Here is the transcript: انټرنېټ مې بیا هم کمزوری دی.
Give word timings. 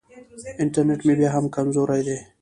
انټرنېټ 0.61 1.01
مې 1.07 1.13
بیا 1.19 1.29
هم 1.35 1.45
کمزوری 1.55 2.01
دی. 2.07 2.17